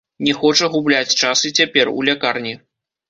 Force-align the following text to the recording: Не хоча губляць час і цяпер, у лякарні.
Не 0.27 0.31
хоча 0.37 0.69
губляць 0.75 1.17
час 1.21 1.43
і 1.49 1.53
цяпер, 1.59 1.93
у 2.01 2.07
лякарні. 2.11 2.59